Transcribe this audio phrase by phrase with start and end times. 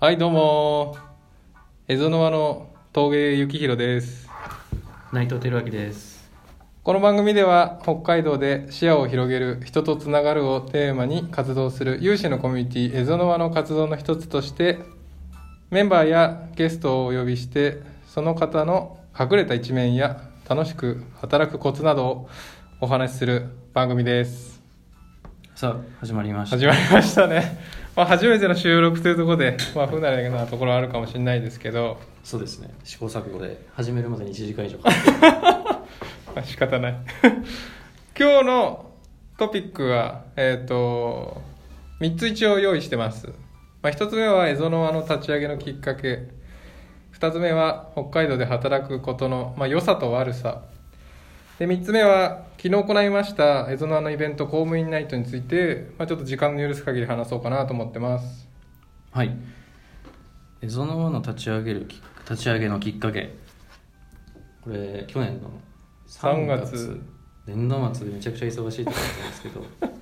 [0.00, 0.96] はい、どうも。
[1.88, 4.28] 蝦夷沼の峠幸宏です。
[5.12, 6.30] 内藤輝明です
[6.84, 14.78] この番組では北海道で視野を広げる人とつながるをテーマに活動する有志のコミュニティ蝦夷沼の活動の一つとして
[15.70, 22.28] メンバーやゲストをお呼びしてその方の隠れた一面や楽しく働くコツなどを
[22.80, 24.62] お話しする番組です。
[25.56, 27.77] さあ始まりました始まりましたね。
[27.98, 32.70] まあ初めての収録というところで、まあ不慣れなところあるかもしれないですけど、そうですね。
[32.84, 34.88] 試行錯誤で始めるまでに1時間以上か
[36.32, 36.92] まあ仕方ない。
[38.16, 38.92] 今日の
[39.36, 41.42] トピックはえっ、と
[42.00, 43.26] 3つ一応用意してます、
[43.82, 46.28] まあ、1つ目は蝦夷の輪の立ち上げのきっかけ。
[47.18, 50.62] 2つ目は北海道で働くことの、まあ、良さと悪さ
[51.58, 58.48] で3つ目は昨日行いました蝦夷の輪のイベント公務員ナイトについて、まあ、ちょっと時間の許す限り話そうかなと思ってます。
[59.10, 59.36] はい。
[60.60, 62.00] 蝦夷の輪の立ち上げるき
[62.30, 63.34] 立ち上げのきっかけ。
[64.62, 65.50] これ去年の
[66.06, 67.00] 3月。
[67.46, 69.64] 年度末でめちゃくちゃ忙しいって感じなんですけど。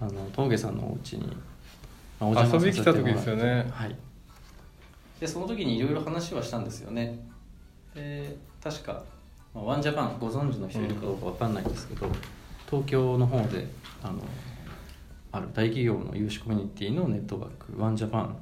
[0.00, 1.34] あの峠さんのお家に、
[2.20, 3.66] まあお遊び来た時ですよね。
[3.70, 3.96] はい。
[5.18, 7.18] でその時にいろいろ話はしたんですよね。
[7.94, 9.04] で確か、
[9.54, 12.06] まあ、ワンジャパンご存知の人いるかどうかわかんないんですけど、
[12.66, 13.66] 東京の方で
[14.02, 14.22] あの
[15.30, 18.36] ある大企業の有志コミュニティのネットワークワンジャパン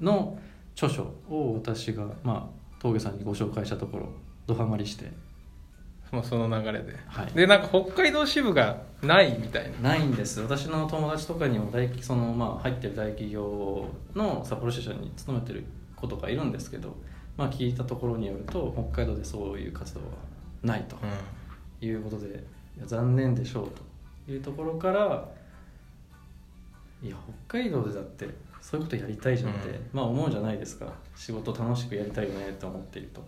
[0.00, 0.38] の
[0.74, 4.08] 著書を私が、まあ、峠さんにご紹介したところ
[4.46, 5.10] ドハマりして。
[6.12, 7.26] もうその流れで、はい。
[7.34, 9.90] でなんか北海道支部がないみたいな。
[9.90, 10.40] ないんです。
[10.40, 15.64] 私の友達とかにも大その、まあ、入ってる大企業の札幌支社に勤めてる
[15.96, 16.94] 子とかいるんですけど、
[17.36, 20.06] まあ、聞いたところによると北海道でそういう活動は
[20.62, 20.96] ないと
[21.80, 22.28] いうことで、
[22.76, 23.70] いや残念でしょう
[24.26, 25.28] というところから
[27.02, 27.16] いや
[27.48, 28.28] 北海道でだって
[28.60, 29.88] そういうことやりたいじゃんって、うん。
[29.92, 30.92] まあ思うじゃないですか。
[31.14, 33.24] 仕事楽しくやりたいよねと思っていると。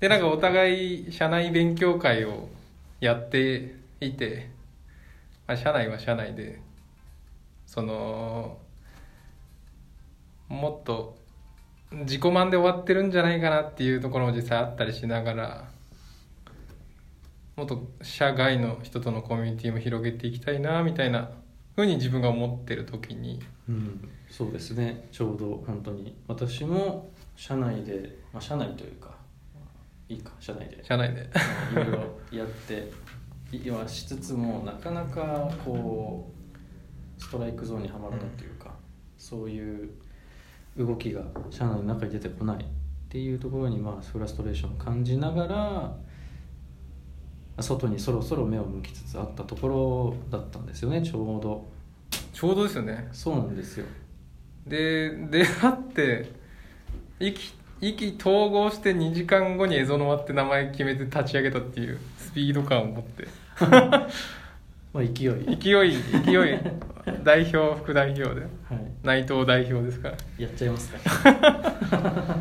[0.00, 2.48] でなんかお互い社内勉強会を
[3.00, 4.50] やっていて、
[5.46, 6.60] まあ、社内は社内で
[7.66, 8.58] その
[10.48, 11.16] もっと
[11.92, 15.68] 自己満で終わってるんじゃないかなっていうところも実際あったりしながら
[17.56, 21.30] もっと社外の人とのコミュニティも広げていきたいなみたいな
[21.76, 23.40] ふうに自分が思ってる時に。
[23.68, 25.06] うん、そうですね。
[25.12, 26.16] ちょうど本当に。
[26.26, 29.14] 私も社内で、まあ、社内というか
[30.08, 30.84] いいか社内で。
[30.84, 31.30] 社内で。
[31.72, 31.92] いろいろ
[32.32, 32.90] やって
[33.52, 36.28] いはしつつもなかなかこ
[37.18, 38.74] うストライクゾーンにはまらないというか、
[39.16, 39.90] そういう
[40.76, 42.66] 動きが社内の中に出てこないっ
[43.08, 45.96] ていうところにまあフラストレーションを感じながら
[47.62, 51.64] 外にそろそろ目を向きつつあったところだったんですよねちょうど。
[52.32, 53.08] ちょうどですよね。
[53.12, 53.86] そうなんですよ。
[54.66, 56.32] で出会って
[57.20, 63.28] 意気意気統合して2時間後に蝦夷の輪って名前決めて立ち上げたっていうスピード感を持って。
[64.92, 65.56] まあ勢い。
[65.56, 67.22] 勢い勢い。
[67.22, 68.40] 代表副代表で。
[68.40, 70.16] はい内藤代表ですから。
[70.38, 70.98] やっちゃいますか。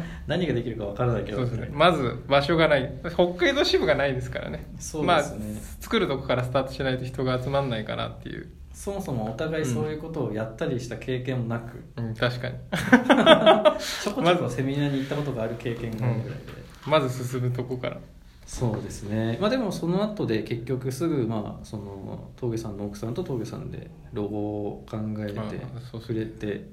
[0.27, 1.39] 何ができるかわからないけど。
[1.39, 1.69] そうですね。
[1.73, 2.89] まず場所がない。
[3.13, 4.65] 北海道支部がないですからね。
[4.79, 5.61] そうまあですね。
[5.81, 12.55] 作るとこからスタートしないと人が集まんないかなっていう、そもそもお互いそういうことをやったりした経験もなく、うん、確かに。
[14.01, 16.45] ちょこちょこセミナーに行ったことがある経験があるぐらいで、
[16.87, 17.97] まず進むとこから
[18.45, 19.37] そうですね。
[19.39, 25.61] まあでもその後で結局すぐまあその峠さんの奥さんと峠さんでロゴを考えて
[25.91, 26.69] 触れて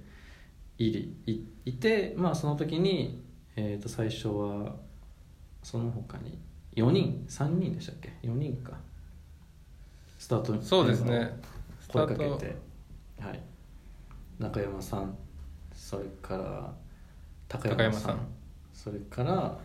[0.78, 3.22] いりいいてまあその時に、
[3.56, 4.76] えー、と最初は
[5.62, 6.38] その他に
[6.76, 8.72] 4人3人でしたっけ？4人か。
[10.18, 11.30] スタートそうですね。
[11.88, 12.24] 声かけて、
[13.18, 13.40] はい、
[14.38, 15.16] 中山さん
[15.74, 16.72] それから
[17.48, 18.18] 高山さん。
[18.72, 19.58] それから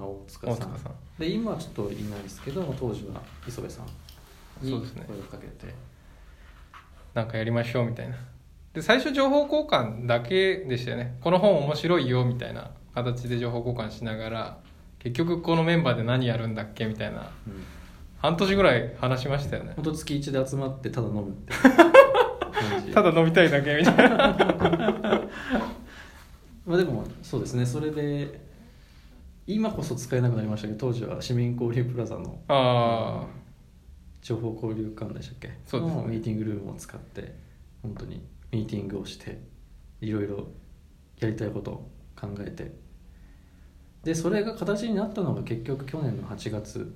[0.00, 0.72] あ大塚さん。
[1.18, 3.86] で今はちょっといないですけど当時は磯部さん
[4.64, 5.06] に声をそうですね。
[5.30, 5.74] かけて、
[7.14, 8.16] なんかやりましょうみたいな。
[8.72, 11.16] で最初情報交換だけでしたよね。
[11.20, 14.58] この本面白いよみたいな形で情報交換しながら
[14.98, 17.30] 結局このメンバーで何やるんだっけみたいな。
[17.46, 17.64] うん。
[18.18, 19.72] 半年ぐらい話しましたよね。
[19.74, 21.52] 本当月1で集まってただ飲むって
[22.94, 24.16] ただ飲みたいだけみたいな。
[26.64, 27.66] まあでもそうですね。
[27.66, 28.51] それで
[29.46, 33.26] 今こそ使えなくなりましたけど当時は市民交流プラザのあ
[34.20, 35.50] 情報交流館でしたっけ？
[35.66, 36.02] そうですね。
[36.02, 37.34] のミーティングルームを使って
[37.82, 38.22] 本当に
[38.52, 39.40] ミーティングをして
[40.00, 40.46] いろいろ
[41.18, 42.72] やりたいことを考えて。
[44.04, 46.92] でそれが形になったのが結局去年の8月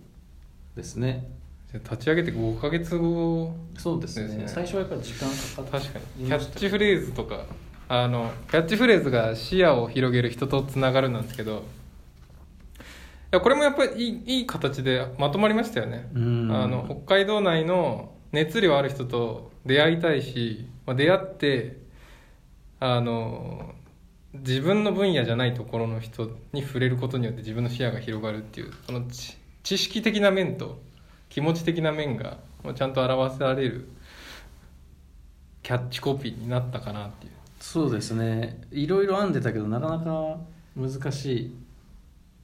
[0.75, 1.28] ですね。
[1.72, 4.44] あ立ち上げて5ヶ月後そうですね。
[4.46, 6.26] 最初はやっぱり時間かかって確かに。
[6.26, 7.44] キャッチフレーズとか
[7.88, 11.62] あのキャッチフレーズが視野を広げる人とつながるなんですけどい
[13.36, 16.50] やこれもやっぱりいいいい形でまとまりましたよね、うん。
[16.52, 21.78] あの北海道内の熱量ある人と出会いたいし、まあ、出会って
[22.80, 23.74] あの
[24.34, 30.80] 自分の分野じゃないところの人に触れることによって自分の視野が広がるっていうその知知識的な面と
[31.28, 32.38] 気持ち的な面が
[32.74, 33.88] ちゃんと表せられる
[35.62, 37.32] キャッチコピーになったかなっていう。
[37.58, 38.60] そうですね。
[38.70, 40.38] いろいろ編んでたけどなかなか
[40.76, 41.54] 難しい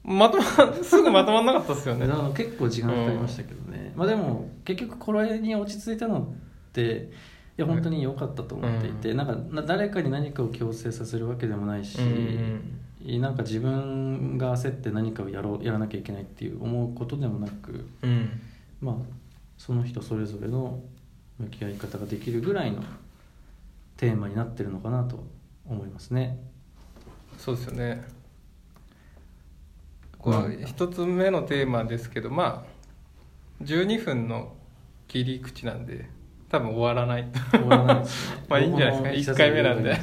[0.05, 0.45] まとま
[0.83, 2.07] すぐまとまんなかったですよね。
[2.35, 7.11] 結構時間かかりましたけどね、まあでも結局これに落ち着いたのって
[7.57, 9.17] いや本当に良かったと思っていて、うん。
[9.17, 12.79] なんかな誰かに何かを強制させるわけでもないし、うん
[13.21, 18.41] なんか自分が焦って何かをやろうやらなきゃいけないっていう思うことでもなくうん。
[18.81, 18.95] まあ
[19.59, 20.81] その人それぞれの
[21.39, 22.83] 向き合い方ができるぐらいの
[23.97, 25.25] テーマになってるのかなと
[25.69, 26.39] 思いますね。
[27.39, 28.05] そうですよね
[30.23, 32.65] こう一つ目のテーマですけどま
[33.61, 34.55] あ12分の
[35.09, 36.09] 切り口なんで
[36.53, 37.27] 多分終わらない。
[37.51, 38.45] 終わらないですね。
[38.49, 39.33] まあいいんじゃないですか。
[39.33, 39.99] 一回目なんで。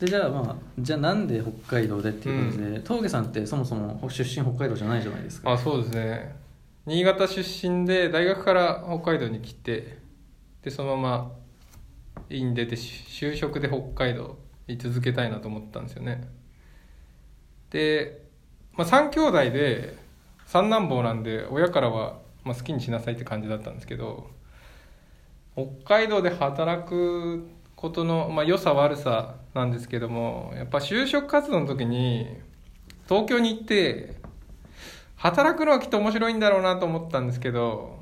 [0.00, 0.06] で。
[0.06, 5.50] じゃあまあじゃあなんで北海道でっていうことで、峠さんってそもそも出身北海道じゃないじゃないですか。
[5.52, 6.36] あそうですね。
[6.84, 9.98] 新潟出身で大学から北海道に来て
[10.62, 11.32] でそのまま
[12.28, 16.28] 院出てし就職で北海道に続けたいなと思ったんですよね。
[17.70, 18.26] で、
[18.74, 19.96] まあ、3兄弟で
[20.46, 24.30] 三男坊なんで親からは、まあ、好きにしなさいって感じだったんですけど
[25.54, 32.28] 北海道で働くことの、まあ、良さ悪さなんですけどもやっぱ就職活動の時に
[33.08, 34.14] 東京に行って
[35.16, 38.00] 働くのはきっと面白いんだろうなと思ったんですけど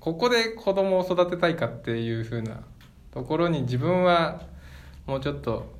[0.00, 2.62] ここで子供を育てたいかっていう風な
[3.12, 4.42] ところに自分は
[5.06, 5.72] もうちょっと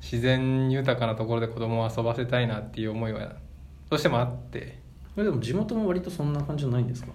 [0.00, 3.34] 自然豊かなところで子供を遊ばせたいなっていう思いは
[3.90, 4.78] どうしてもあって。
[5.16, 7.08] えでも地元も割とそんな感じじゃないんですか？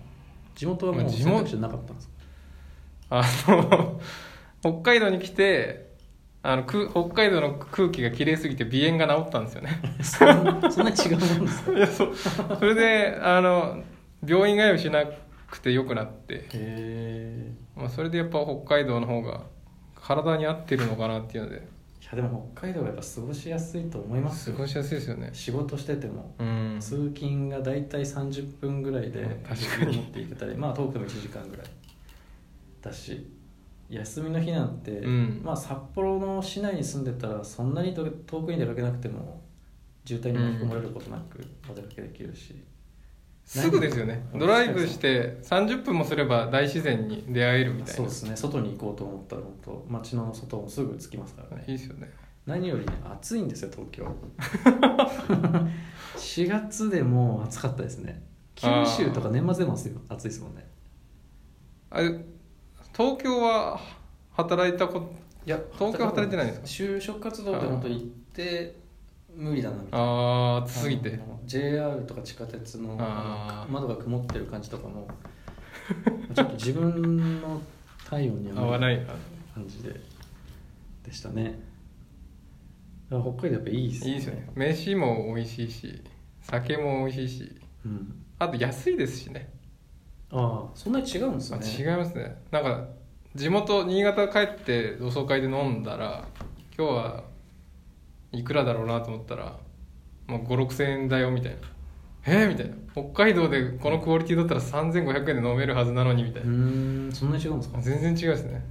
[0.55, 2.13] 地元はもう選択肢なかったんですか？
[3.09, 4.01] あの
[4.61, 5.93] 北海道に来て
[6.41, 9.81] あのく北海道の空気が綺麗すぎて鼻炎が治ったんですよね。
[10.03, 10.33] そんな
[10.91, 11.71] 違うもんですか？
[11.77, 12.11] いやそう。
[12.59, 13.81] それであの
[14.25, 15.03] 病院通いしな
[15.49, 16.35] くてよくなって。
[16.35, 19.41] へえまあ、それでやっぱ北海道の方が
[19.95, 21.55] 体に合ってるのかなっていうので。
[21.57, 21.59] い
[22.15, 24.55] やでも北海道はやっぱ過ごしやすいと思いますよ。
[24.55, 25.29] 過ごしやすいですよね。
[25.33, 26.35] 仕事してても。
[26.37, 26.77] うん。
[26.79, 29.97] 通勤が大体30分ぐらいでうん確かに。
[29.97, 31.65] 持っていけたりまあ遠くても1時間ぐらい。
[32.81, 33.27] だし
[33.89, 35.41] 休みの日なんて、うん。
[35.43, 39.41] まあ札幌の市内に住んでたらそんなに遠遠くに出かけなくても
[40.05, 42.55] 渋滞に巻き込まれることなくお出かけできるし、
[43.45, 44.25] すぐですよね。
[44.31, 47.93] 何ドライブして30分もすれば大自然に出会えるみたいな。
[47.93, 48.35] そうですね。
[48.35, 51.63] 外に行こうと思ったら本当街の外もすぐ着きますからね。
[51.67, 52.09] いいですよね。
[52.45, 54.05] 何よりね暑いんですよ東京。
[56.17, 58.23] 4月でもう暑かったですね。
[58.55, 60.67] 九州とか年末でも暑い暑いですもんね。
[61.89, 62.09] あれ
[62.95, 63.79] 東京は
[64.31, 65.13] 働いたこと
[65.45, 66.67] いや東京働いてないんですか？
[66.67, 68.01] 就職活動で本当行っ
[68.33, 68.75] て
[69.35, 70.05] 無理だなみたいな。
[70.05, 71.19] ああ暑すぎて。
[71.45, 72.95] JR とか地下鉄の
[73.69, 75.07] 窓が曇ってる感じとかも
[76.33, 77.61] ちょっと自分の
[78.09, 78.99] 体温に合わない。
[78.99, 79.13] な
[79.53, 79.99] 感じで
[81.03, 81.59] でしたね。
[83.09, 84.49] 北海道やっぱいいですいいですよね。
[84.55, 86.01] 飯も美味しいし
[86.41, 87.61] 酒も美味しいし。
[87.85, 89.51] うん、あと安いですしね。
[90.31, 92.35] ああそんなに違うんですあね違いますね。
[92.51, 92.87] なんか
[93.35, 96.25] 地元新潟帰って同窓会で飲んだら
[96.77, 97.23] 今日は
[98.33, 99.57] いくらだろうなと思ったら、
[100.27, 101.57] まあ、5 6千円だよみたいな。
[102.25, 102.75] えー、みたいな。
[102.93, 107.79] 北海道でこのクオリティだったら3500円で飲めるはずなのにみたいうな、ーんそんなに違うんですか？
[107.81, 108.53] 全然違うですね。
[108.53, 108.61] やっ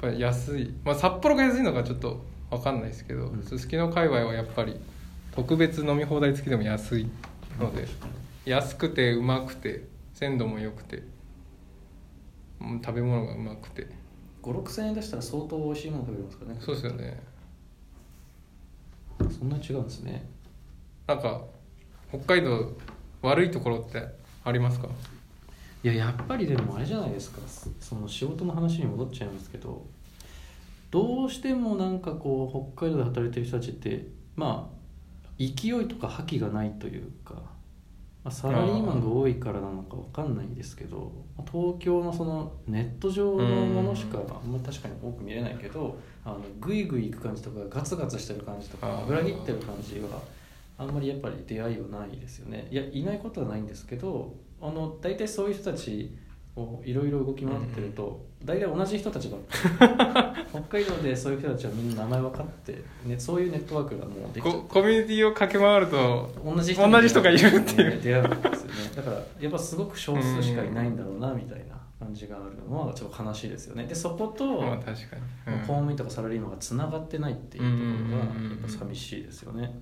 [0.00, 3.42] ぱり安い、まあ、札幌が安いのかちょっと分かんないですけどうん。
[3.42, 4.80] すすきの界隈はやっぱり
[5.34, 7.08] 特別飲み放題付きでも安い
[7.60, 7.86] ので
[8.44, 11.02] 安くてうまくて鮮度も良くて
[12.60, 13.86] うん食べ物がうまくて。
[14.42, 16.58] 5 6千円出したら相当美味しいもの食べれますからね。
[16.60, 17.22] そうですよね
[19.30, 20.24] そんなに違うんですね。
[21.06, 21.42] なんか
[22.10, 22.72] 北海道
[23.22, 24.06] 悪いところって
[24.44, 24.88] ありますか？
[25.84, 27.40] いややっぱりでもあれじゃないですか。
[27.80, 29.84] その仕事の話に戻っちゃいますけど
[30.90, 34.82] どうしてもなんかこう北海道で働いてる人たちってまあ
[35.38, 37.34] 勢いとか覇気がないというか、
[38.24, 50.20] まあ、サラリーマンが多いからなのかわかんないですけどまあ東京のそのネット上のものしかあんまり確かに多く見れないけどあのグイグイ行く感じとかガツガツしてる感じとか裏切ってる感じは
[50.78, 52.66] あんまりやっぱり出会いはないですよね。
[52.70, 56.16] いやいないことはないんですけどあの大体そういう人たち
[56.54, 67.90] こういろいろ動き回ってると、大体同じ人たちばっかり北海道でそういう人たちはみんな名前分かって、ね、そういうネットワークがもうできココミュニティを駆け回ると同じ同じ人がいるっていう。
[67.90, 68.74] ね出会うんですよね。
[68.96, 73.86] だからやっぱすごく少数しかいないんだろうなみたいな感じがあるのはちょっと悲しいですよね。
[73.86, 75.60] でそこと、まあ確かに、うん。
[75.60, 79.80] 公務員とかサラリーマンがつながってないっていうところがやっぱ寂しいですよね。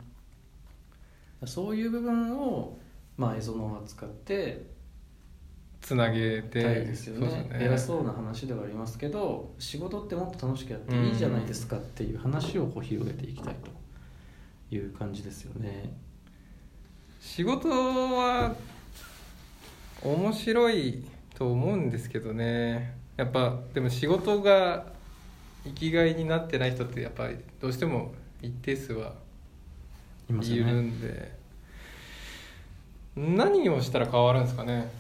[1.47, 2.79] そういう部分を
[3.17, 4.67] まあ映像のを使って
[5.91, 6.95] つなげてね。
[6.95, 15.93] そうです偉そうな話ではありますけど仕事ってもっと楽しくやっていいじゃないですかっていう話をこう広げていきたいという感じですよね。
[17.21, 18.55] 仕事は
[20.05, 21.05] 面白い
[21.35, 22.95] と思うんですけどね。
[23.17, 24.93] やっぱでも仕事が
[25.65, 29.15] 生きがいになってない人ってやっぱりどうしても一定数は
[30.29, 31.33] いるねんで、
[33.17, 35.00] 何をしたら変わるんですかね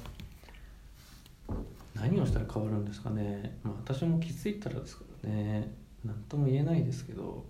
[2.00, 5.75] 何をしたら変わるんですかね、まあ、私も気づいたらですからね。
[6.04, 7.45] 何とも言えないですけど、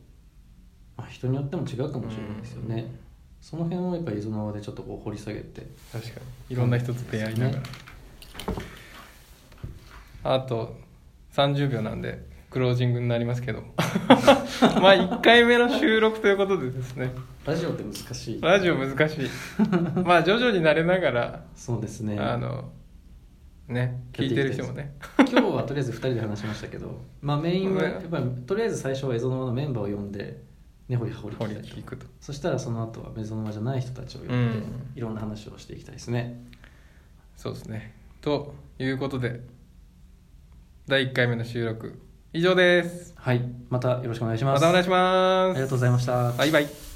[0.97, 5.67] まあ、人によっても違うかもしれないですよね、うんその辺をやっぱり伊豆の輪でちょっとこう掘り下げて。
[5.93, 6.55] 確かに。
[6.55, 7.63] いろんな人と出会いながら、ね。
[10.23, 10.77] あと
[11.33, 13.63] 30秒なんでクロージングになりますけど。
[13.79, 17.11] まあ1回目の収録ということでですね。
[17.47, 18.41] ラジオって難しい。
[18.43, 19.29] ラジオ難しい。
[20.05, 22.19] まあ徐々に慣れながら、そうですね。
[22.19, 22.71] あの
[23.71, 24.95] ね聞いてる人もね。
[25.19, 30.43] 今日はとりあえず2人で話しましたけど、 まあ、メインはねやっぱりとりあえず最初はエゾノワのメンバーを呼んで
[30.89, 32.07] 根掘り葉掘り聞くと。
[32.21, 34.63] そしたらその後はエゾノワじゃない人たちを呼んで、うん。
[34.97, 36.45] いろんな話をしていきたいですね。
[37.37, 37.95] そうですね。
[38.21, 39.41] ということで
[40.87, 42.01] 第1回目の収録
[42.33, 43.15] 以上です。
[43.17, 43.43] はい。
[43.69, 44.61] またよろしくお願いします。
[44.61, 45.51] またお願いします。
[45.53, 46.33] ありがとうございました。
[46.33, 46.90] バイバイ